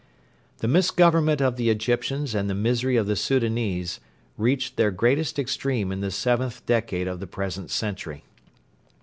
The 0.61 0.67
misgovernment 0.67 1.41
of 1.43 1.57
the 1.57 1.69
Egyptians 1.69 2.33
and 2.33 2.49
the 2.49 2.55
misery 2.55 2.95
of 2.97 3.05
the 3.05 3.15
Soudanese 3.15 3.99
reached 4.35 4.75
their 4.75 4.89
greatest 4.89 5.37
extreme 5.37 5.91
in 5.91 6.01
the 6.01 6.09
seventh 6.09 6.65
decade 6.65 7.07
of 7.07 7.19
the 7.19 7.27
present 7.27 7.69
century. 7.69 8.23